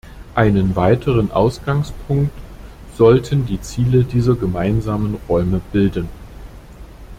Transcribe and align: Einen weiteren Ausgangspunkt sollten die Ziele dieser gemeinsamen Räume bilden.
Einen 0.33 0.75
weiteren 0.75 1.29
Ausgangspunkt 1.31 2.31
sollten 2.97 3.45
die 3.45 3.61
Ziele 3.61 4.03
dieser 4.03 4.33
gemeinsamen 4.33 5.19
Räume 5.29 5.61
bilden. 5.71 6.09